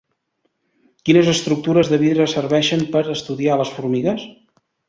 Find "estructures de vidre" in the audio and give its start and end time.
1.33-2.29